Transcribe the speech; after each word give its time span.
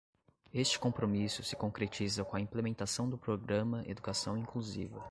Este 0.51 0.79
compromisso 0.79 1.43
se 1.43 1.55
concretiza 1.55 2.25
com 2.25 2.35
a 2.35 2.41
implementação 2.41 3.07
do 3.07 3.19
Programa 3.19 3.83
Educação 3.85 4.35
Inclusiva 4.35 4.99